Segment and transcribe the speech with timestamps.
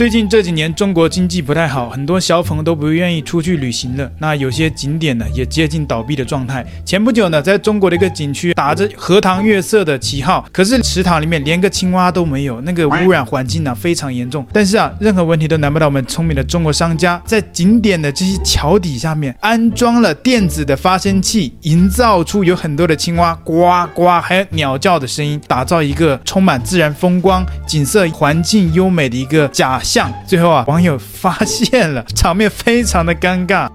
[0.00, 4.10] 最近这几年中国经济不太好，很多小粉都不愿意出去旅行了。
[4.18, 6.64] 那有些景点呢也接近倒闭的状态。
[6.86, 14.46] 前不久呢，在中国的一个景区打着荷塘月色的旗号，可是池塘里面连个青蛙都没有，那个污染环境呢非常严重。
[14.54, 29.78] 但是啊，任何问题都难不倒我们聪明的中国商家，在景点的这些桥底下面安装了电子的发声器，营造出有很多的青蛙呱呱，还有鸟叫的声音，打造一个充满自然风光、景色环境优美的一个假。
[29.92, 33.68] 像最后啊，网友发现了，场面非常的尴尬。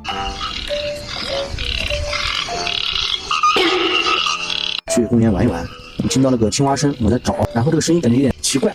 [4.95, 5.61] 去公园玩一玩，
[6.01, 8.73] 我听到那个青蛙声，我在找，然后这个声音感觉有点奇怪。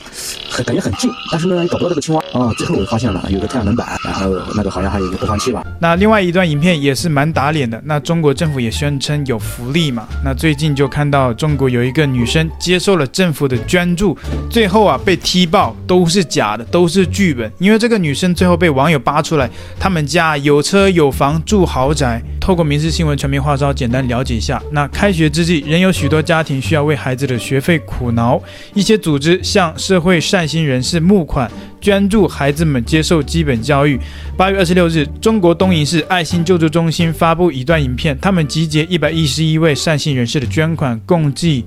[0.48, 2.54] 很感觉很近，但是呢，找不到这个青蛙啊、哦。
[2.58, 5.64] 最后我发现了有个太阳能板，然后那个好像还有一个播放器吧。
[5.80, 7.80] 那另外一段影片也是蛮打脸的。
[7.84, 10.06] 那中国政府也宣称有福利嘛。
[10.24, 14.16] 那最近就看到中国有一个女生接受了政府的捐助，
[14.50, 17.50] 最后啊被踢爆都是假的，都是剧本。
[17.58, 22.22] 因为这个女生最后被网友扒出来，他们家有车有房住豪宅。
[22.40, 24.60] 透过民事新闻全民化招简单了解一下。
[24.72, 28.40] 那开学之际，仍有许多家庭需要为孩子的学费苦恼，
[28.74, 33.98] 一些组织向社会善心人士募款，捐助孩子们接受基本教育。
[34.36, 41.64] 八月二十六日，中国东营市爱心救助中心发布一段影片，他们集结一百一十一位善心人士的捐款，共计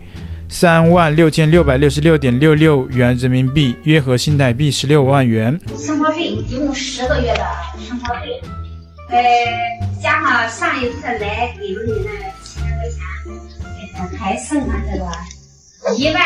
[0.48, 5.60] 三万六千六百六十六点六六元人民币，约合新台币十六万元。
[5.78, 7.46] 生活费一共十个月的
[7.88, 8.40] 生活费，
[9.10, 9.20] 呃，
[10.02, 12.12] 加上上一次来给你那
[12.44, 16.22] 几千块钱，还剩了这个一万。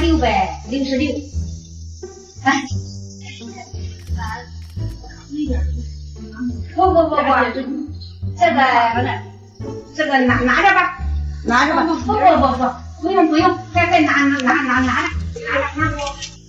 [0.00, 1.12] 六百六十六。
[2.44, 2.62] 哎，
[6.74, 7.20] 不不不不，
[8.38, 8.60] 这个
[9.94, 10.98] 这个拿拿着吧，
[11.44, 11.82] 拿着吧。
[11.84, 12.12] 不不不
[12.56, 12.62] 不，
[13.02, 14.90] 不用不用，再再拿拿拿拿拿拿
[15.76, 15.92] 拿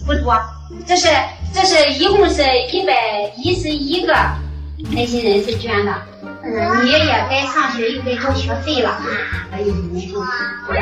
[0.05, 0.39] 不多，
[0.87, 1.09] 这是
[1.53, 2.41] 这是一共是
[2.71, 2.93] 一百
[3.35, 4.13] 一十一个
[4.95, 5.93] 爱心人士捐的。
[6.43, 6.97] 嗯，你也
[7.29, 8.97] 该上学又该交学费了，
[9.51, 10.25] 还有你们
[10.65, 10.81] 不要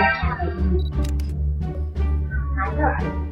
[2.80, 3.29] 这儿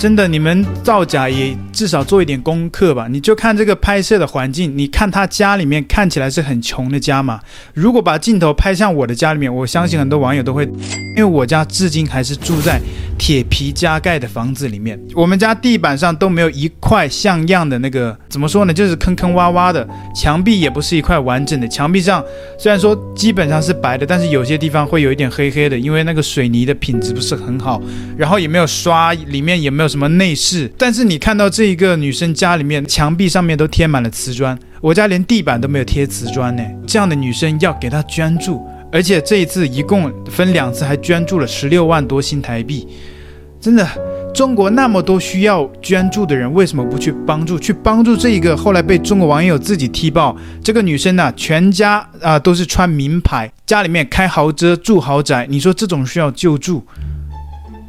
[0.00, 3.06] 真的，你们造假也至少做一点功课吧。
[3.06, 7.38] 你就看这个拍摄的环境，你看他家里面看起来是很穷的家嘛。
[7.74, 12.80] 如果把镜头拍向我的家里面，我相信很多网友都会，因为我家至今还是住在
[13.18, 19.86] 铁皮加盖的房子里面，我们家地板上都没有一块像样的那个，怎么说呢，就是坑坑洼洼的，
[20.16, 21.68] 墙壁也不是一块完整的。
[21.68, 22.24] 墙壁上
[22.58, 27.82] 虽然说基本上是白的，但是有些地方会有一点黑黑的，因为那个水泥的品质不是很好，
[28.16, 29.89] 然后也没有刷，里面也没有。
[29.90, 30.72] 什么内饰？
[30.78, 36.62] 但是你看到这一个女生家里面墙壁上面都贴满了瓷砖，我家连地板都没有贴瓷砖呢。
[36.86, 42.86] 这样的女生要给她捐助，而且这一次一共分两次，还捐助了十六万多新台币。
[43.60, 43.86] 真的，
[44.34, 47.58] 中国那么多需要捐助的人，为什么不去帮助？
[47.58, 50.34] 去帮助这一个后来被中国网友自己踢爆，
[50.64, 56.82] 这个女生呢，全家啊、都是穿名牌，家里面开豪车住豪宅，你说这种需要救助？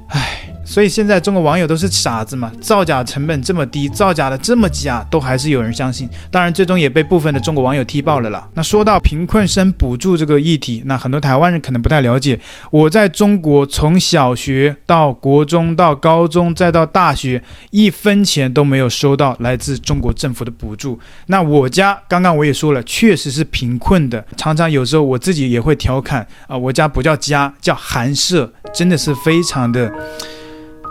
[0.09, 0.40] 唉。
[0.71, 2.49] 所以现在中国网友都是傻子嘛？
[2.61, 6.09] 造假成本这么低，造假的这么假，都还是有人相信。
[6.31, 8.47] 当然，最终也被部分的中国网友踢爆了啦。
[8.53, 12.39] 那说到贫困生补助这个议题，那很多台湾人可能不太了解。
[12.69, 20.97] 我在中国从小学到国中到高中再到大学，一分钱都没有收到来自中国政府的补助。
[21.25, 29.91] 那我家刚刚我也说了，确实是贫困的，常常有时候我自己也会调侃啊，我家不叫家，叫寒舍，真的是非常的。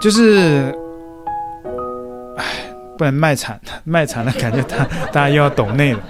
[0.01, 0.75] 就是，
[2.39, 2.45] 唉，
[2.97, 6.01] 不能卖惨，卖惨了，感觉大大家又要懂内了。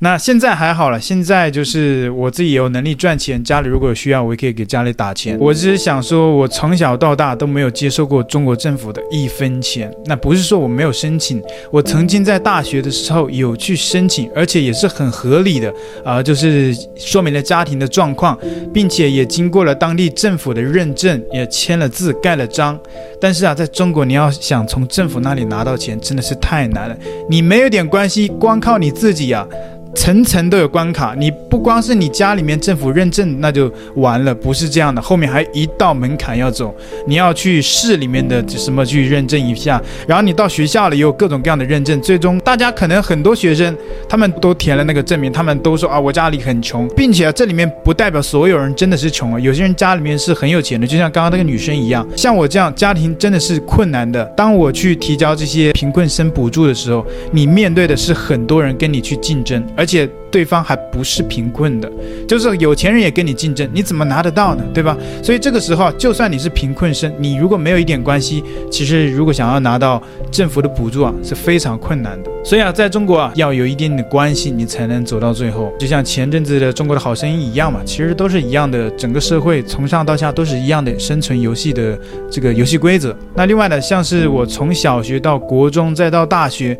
[0.00, 5.38] 那现在还好了，现在就是我自己有能力赚钱，家里如果有需要，我也可以给家里打钱。
[5.40, 9.90] 我只是想说，我从小到大都没有接受过中国政府的一分钱。
[10.04, 15.72] 那不是说我没有申请，我曾经在大学的时候有去申请，而且也是很合理的
[16.04, 18.38] 啊、就是说明了家庭的状况，
[18.74, 22.78] 并且也经过了当地政府的认证，也签了字，盖了章。
[23.18, 26.96] 但是啊，在中国你要想从政府那里拿到钱，真的是太难了。
[27.30, 29.46] 你没有点关系，光靠你自己呀、
[29.96, 36.72] 层层都有关卡，你不光是你家里面政府认证那就完了，不是这样的，后面还一道门槛要走，
[37.06, 43.74] 你要去市里面的什么去认证一下，然后你到学校里也有各种各样的认证，最终大家可能很多学生
[44.06, 59.85] 他们都填了那个证明，他们都说啊我家里很穷，并且这里面不代表所有人真的是穷啊，有些人家里面是很有钱的，就像刚刚那个女生一样，像我这样家庭真的是困难的，当我去提交这些贫困生补助的时候，你面对的是很多人跟你去竞争，而。
[59.86, 61.90] 而且对方还不是贫困的，
[62.28, 64.64] 就是有钱人也跟你竞争，你怎么拿得到呢？
[64.74, 64.96] 对吧？
[65.22, 72.30] 所以这个时候，就算你是贫困生，你如果没有一点关系，其实如果想要拿到政府的补助啊，是非常困难的。
[72.44, 75.72] 所以啊，在中国啊，要有一定的关系，你才能走到最后。
[75.78, 81.98] 就像前阵子的《中国的好声音》一样嘛，其实都是一样的，整个社会从上到下都是一样的生存游戏的
[82.30, 83.16] 这个游戏规则。
[83.34, 86.78] 那另外呢，像是我从小学到国中再到大学。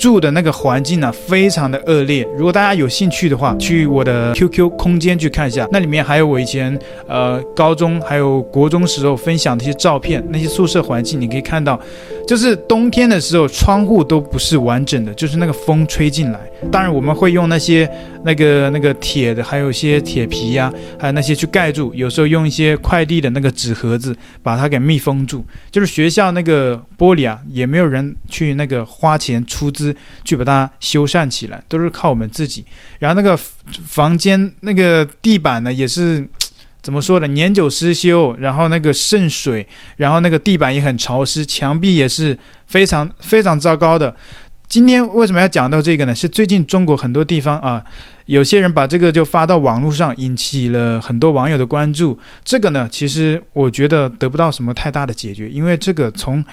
[0.00, 2.24] 住的那个环境呢，非常的恶劣。
[2.36, 11.78] 如果大家有兴趣的话，去我的 QQ 空间去看一下，那里面还有我以前呃高中还有国中时候分享的一些照片，那些宿舍环境你可以看到，
[12.26, 16.40] 就是冬天的时候窗户都不是完整的，就是那个风吹进来。
[16.70, 17.88] 当然我们会用那些
[18.24, 21.94] 那个那个铁的，还有一些铁皮呀、还有那些去盖住。
[21.94, 25.44] 有时候用一些快递的那个纸盒子把它给密封住。
[25.70, 29.94] 就是学校那个玻璃啊，也没有人去那个花钱出资。
[30.24, 32.64] 去把它修缮起来，都是靠我们自己。
[32.98, 33.34] 然后那个
[33.86, 36.28] 房间那个地板呢，也是
[36.82, 37.26] 怎么说呢？
[37.28, 39.66] 年久失修，然后那个渗水，
[39.96, 44.14] 然后那个地板也很潮湿，墙壁也是非常非常糟糕的。
[44.68, 46.14] 今天为什么要讲到这个呢？
[46.14, 47.82] 是最近中国很多地方啊，
[48.26, 52.18] 有些人把这个就发到网络上，引起了很多网友的关注。
[52.44, 56.44] 这个呢，其实我觉得得不到什么太大的解决，因为这个从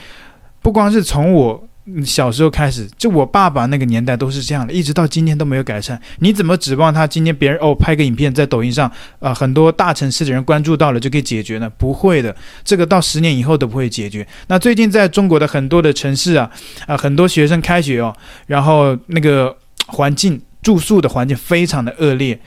[0.62, 1.68] 不光是从我。
[2.04, 6.02] 小时候开始，就我爸爸那个年代都是这样的，一直到今天都没有改善。
[6.20, 11.70] 你怎么指望他今天别人哦拍个影片在抖音上，啊、很多大城市的人关注到了就可以解决呢？
[11.78, 14.26] 不会的，这个到十年以后都不会解决。
[14.48, 16.50] 那最近在中国的很多的城市啊，
[16.88, 18.16] 啊、很多学生开学哦，
[18.48, 19.56] 然后那个
[19.88, 22.40] 环境住宿的环境非常的恶劣。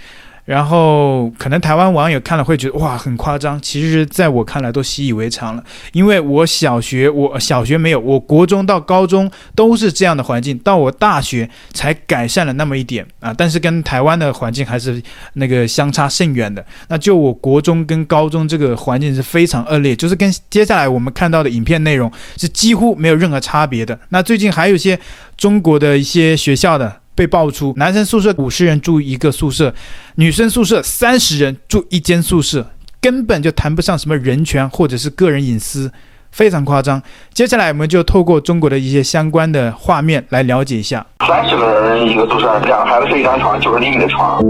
[0.49, 5.63] 然后可能台湾网友看了会觉得哇很夸张，其实在我看来都习以为常了。
[5.93, 13.31] 因为我小学我小学没有，我国中到高中都是这样的环境，到我大学才改善了那么一点啊。
[13.37, 15.03] 但是跟台湾的环境还是
[15.35, 16.65] 那个相差甚远的。
[16.89, 24.01] 那就我国中跟高中这个环境是非常恶劣，就是跟接下来我们看到的影片内容是几乎没有任何差别的。
[24.09, 24.99] 那最近还有一些
[25.37, 27.01] 中国的一些学校的。
[27.19, 29.75] 被爆出男生宿舍五十人住一个宿舍，
[30.15, 32.71] 女生宿舍三十人住一间宿舍，
[33.01, 35.91] 根本就谈不上什么人权或者是个人隐私，
[36.31, 37.03] 非常夸张。
[37.35, 41.05] 接下来我们就透过中国的一些相关的画面来了解一下。
[41.27, 44.41] 三十个人一个宿舍，两孩子睡一张床，九十厘米的床。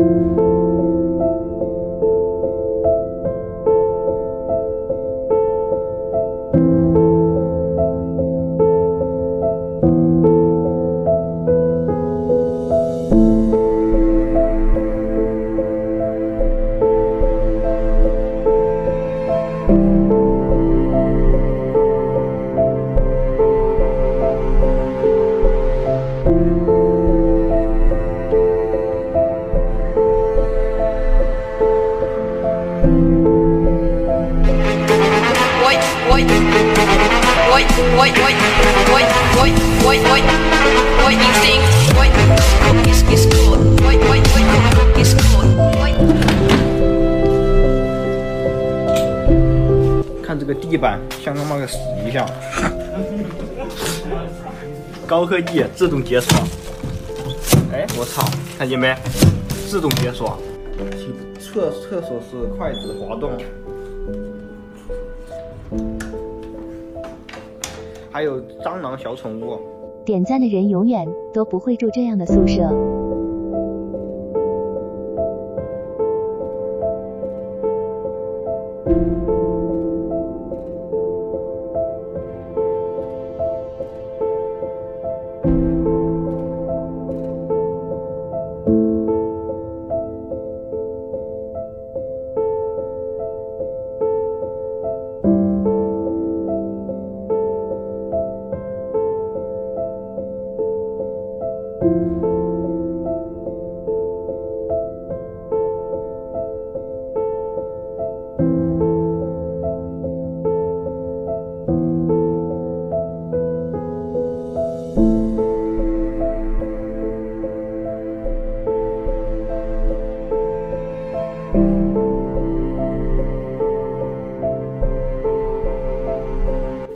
[0.00, 0.39] 看
[50.70, 51.76] 这个地板，像他妈个屎
[52.08, 52.24] 一样。
[55.04, 56.38] 高科技自动解锁。
[57.72, 58.22] 哎，我操，
[58.56, 58.94] 看见没？
[59.66, 60.38] 自动解锁。
[61.40, 63.32] 厕厕所是筷子滑动。
[68.12, 69.58] 还有蟑螂小宠物。
[70.04, 72.62] 点赞的人永远都不会住这样的宿舍。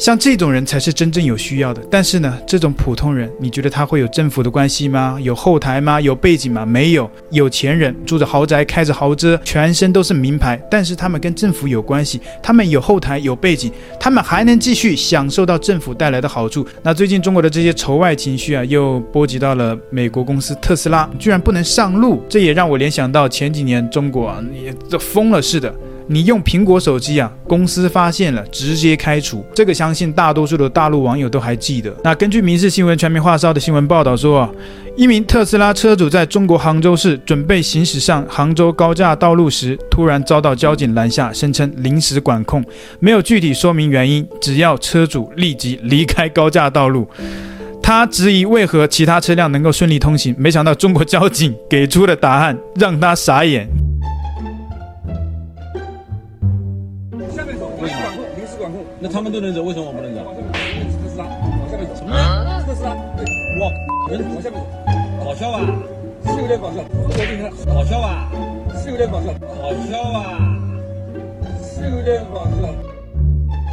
[0.05, 1.81] 像这种人才是真正有需要的。
[1.91, 5.19] 但是呢，这种普通人，你觉得他会有政府的关系吗？
[5.23, 5.99] 有后台吗？
[5.99, 6.67] 有背景吗？
[6.67, 7.11] 没有。
[7.31, 16.67] 有钱人住着豪宅，开着豪车，全身都是名牌，但是他们跟政府有关系，他们有后台有背景，他们还能继续享受到政府带来的好处。
[16.83, 25.75] 那最近中国的这些仇外情绪啊，又波及到了美国公司特斯拉，居然不能上路，这也让我联想到前几年中国啊，也这疯了似的。
[26.07, 31.95] 你用苹果手机啊，公司发现了直接开除，这个相信大多数的大陆网友都还记得。
[32.05, 34.51] 那根据民事新闻全民话骚的新闻报道说啊，
[34.97, 42.63] 一名特斯拉车主在中国杭州市准备行驶上杭州高架道路时，突然遭到交警拦下，声称临时管控，
[43.01, 47.09] 没有具体说明原因，只要车主立即离开高架道路。
[47.83, 53.69] 他质疑为何其他车辆能够顺利通行，没想到中国交警给出的答案让他傻眼。
[59.05, 60.25] 那他们都能走，为什么我不能走？
[60.33, 62.65] 特斯拉往下面走，什么？
[62.67, 63.71] 特斯拉，哇，
[64.11, 64.65] 人往下面走，
[65.23, 65.61] 搞笑吧？
[66.25, 66.77] 是有点搞笑。
[66.91, 68.31] 我今天搞笑吧？
[68.83, 69.27] 是有点搞笑。
[69.61, 70.41] 搞笑啊？
[71.63, 72.75] 是有点搞笑。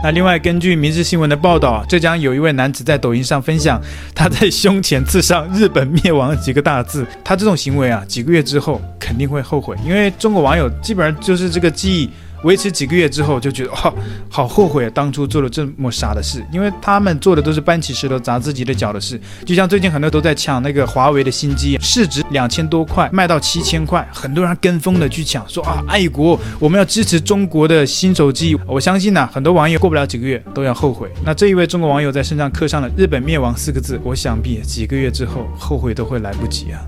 [0.04, 3.80] 那另外，根据民事新闻的报道，浙江有一位男子在抖音上分享
[4.14, 7.08] 他在胸前刺上“日本灭亡”几个大字。
[7.24, 12.10] 他这种行为啊，几个月之后肯定会后悔，因为中国网友基本上就是这个记忆。
[12.44, 13.94] 维持几个月之后，就觉得哦，
[14.30, 16.44] 好后悔啊，当初做了这么傻的事。
[16.52, 19.20] 因为他们做的都是搬起石头砸自己的脚的事。
[19.46, 28.58] 就像最近很多都在抢那个华为的新机，市值两千多块，卖到七千块，很多人跟风的去抢，说啊，爱国，我们要支持中国的新手机。
[28.68, 31.10] 我相信呢、很多网友过不了几个月都要后悔。
[31.24, 36.82] 那这一位中国网友在身上刻上了“日本灭亡”四个字，我想必几个月之后后悔都会来不及啊。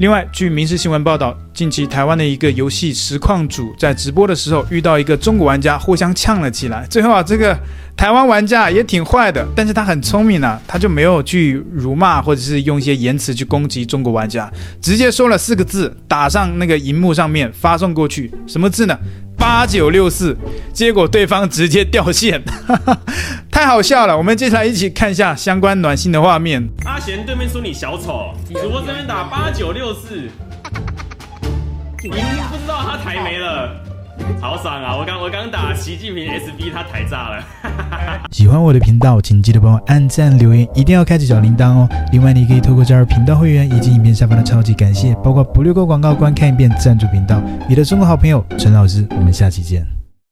[0.00, 6.86] 另外，据民事新闻报道，近期台湾的一个游戏实况组在直播的时候遇到一个中国玩家，互相呛了起来。
[6.88, 7.54] 最后啊，这个。
[7.96, 18.98] 台湾玩家也挺坏的，但是他很聪明啊，他就没有去辱骂或者是用一些言辞去攻击中国玩家，直接说了四个字，打上那个荧幕上面发送过去，什么字呢？
[19.40, 20.36] 八九六四，
[20.70, 22.42] 结果对方直接掉线，
[23.50, 24.16] 太好笑了。
[24.16, 26.68] 我们接下来一起看一下相关暖心的画面。
[26.84, 30.28] 阿贤对面说你小丑，主播这边打八九六四，
[32.02, 33.89] 你不知道他台没了。
[34.40, 34.96] 好爽啊！
[34.96, 37.44] 我刚我刚打习近平 SB，他台炸了。
[38.32, 41.88] 喜欢我的频道，请记得帮我按赞留言，一定要开启小铃铛哦。
[42.12, 47.40] 另外，你可以透过加入频道会员以及影片下方的超级感谢，包括不略过广告、观看一遍赞助频道。
[47.68, 49.99] 你的中国好朋友陈老师，我们下期见。